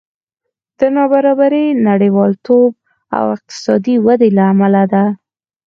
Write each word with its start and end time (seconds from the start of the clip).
دا 0.77 0.87
نابرابري 0.97 1.65
د 1.73 1.79
نړیوالتوب 1.89 2.71
او 3.17 3.23
اقتصادي 3.35 3.95
ودې 4.05 4.29
له 4.37 4.43
امله 4.51 4.83
ده 4.93 5.03